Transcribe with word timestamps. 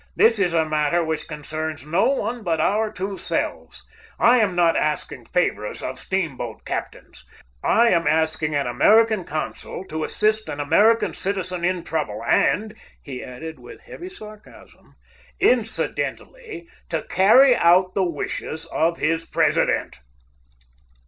"This 0.15 0.39
is 0.39 0.55
a 0.55 0.65
matter 0.65 1.03
which 1.03 1.27
concerns 1.27 1.85
no 1.85 2.05
one 2.09 2.41
but 2.41 2.59
our 2.59 2.91
two 2.91 3.19
selves. 3.19 3.83
I 4.17 4.39
am 4.39 4.55
not 4.55 4.75
asking 4.75 5.25
favors 5.25 5.83
of 5.83 5.99
steamboat 5.99 6.65
captains. 6.65 7.23
I 7.63 7.89
am 7.89 8.07
asking 8.07 8.55
an 8.55 8.65
American 8.65 9.23
consul 9.25 9.83
to 9.83 10.03
assist 10.03 10.49
an 10.49 10.59
American 10.59 11.13
citizen 11.13 11.63
in 11.63 11.83
trouble, 11.83 12.23
and," 12.25 12.75
he 13.03 13.23
added, 13.23 13.59
with 13.59 13.81
heavy 13.81 14.09
sarcasm, 14.09 14.95
"incidentally, 15.39 16.67
to 16.89 17.03
carry 17.03 17.55
out 17.55 17.93
the 17.93 18.03
wishes 18.03 18.65
of 18.65 18.97
his 18.97 19.23
President." 19.27 19.99